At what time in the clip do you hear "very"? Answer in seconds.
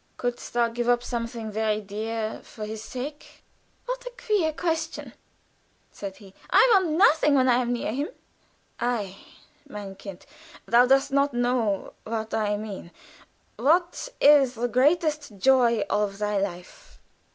1.51-1.79